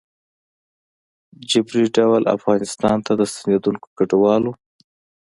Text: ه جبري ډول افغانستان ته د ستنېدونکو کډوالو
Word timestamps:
ه 0.03 0.03
جبري 1.51 1.85
ډول 1.97 2.21
افغانستان 2.35 2.97
ته 3.05 3.11
د 3.19 3.21
ستنېدونکو 3.33 3.87
کډوالو 3.97 4.51